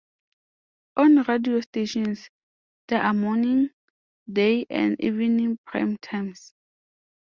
[0.97, 2.31] On radio stations
[2.87, 3.69] there are morning,
[4.33, 6.55] day and evening prime times.